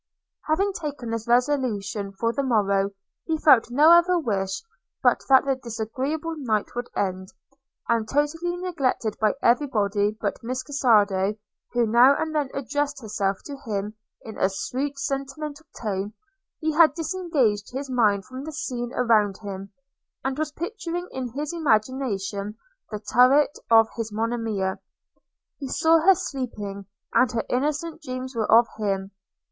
[0.45, 2.89] Having taken this resolution for the morrow,
[3.25, 4.63] he felt no other wish
[5.03, 7.27] but that the disagreeable night would end;
[7.87, 11.37] and totally neglected by every body but Miss Cassado,
[11.73, 13.93] who now and then addressed herself to him
[14.23, 16.13] in a sweet sentimental tone,
[16.61, 19.71] he had disengaged his mind from the scene around him,
[20.25, 22.57] and was picturing in his imagination
[22.89, 24.79] the turret of his Monimia.
[25.59, 29.11] He saw her sleeping; and her innocent dreams were of him!